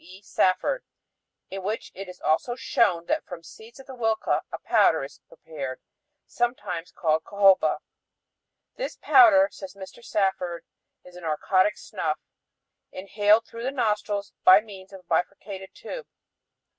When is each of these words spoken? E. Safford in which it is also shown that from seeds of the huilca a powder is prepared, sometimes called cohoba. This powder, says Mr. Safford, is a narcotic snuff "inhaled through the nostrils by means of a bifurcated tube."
E. 0.03 0.19
Safford 0.23 0.83
in 1.51 1.61
which 1.61 1.91
it 1.93 2.09
is 2.09 2.19
also 2.19 2.55
shown 2.55 3.05
that 3.05 3.23
from 3.23 3.43
seeds 3.43 3.79
of 3.79 3.85
the 3.85 3.93
huilca 3.97 4.41
a 4.51 4.57
powder 4.57 5.03
is 5.03 5.21
prepared, 5.27 5.79
sometimes 6.25 6.91
called 6.91 7.23
cohoba. 7.23 7.77
This 8.77 8.95
powder, 8.99 9.47
says 9.51 9.75
Mr. 9.75 10.03
Safford, 10.03 10.65
is 11.05 11.15
a 11.15 11.21
narcotic 11.21 11.77
snuff 11.77 12.17
"inhaled 12.91 13.45
through 13.45 13.61
the 13.61 13.69
nostrils 13.69 14.33
by 14.43 14.59
means 14.59 14.91
of 14.91 15.01
a 15.01 15.03
bifurcated 15.03 15.75
tube." 15.75 16.07